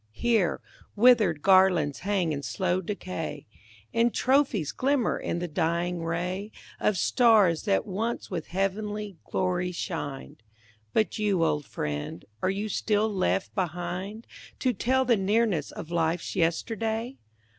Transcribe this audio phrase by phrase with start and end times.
[0.13, 0.61] Here,
[0.95, 3.45] withered garlands hang in slow decay.
[3.93, 10.39] And trophies glimmer in the dying ray Of stars that once with heavenly glory shined.
[10.39, 14.25] 280 THE FALLEN But you, old friend, are you still left behind
[14.57, 17.19] To tell the nearness of life's yesterday?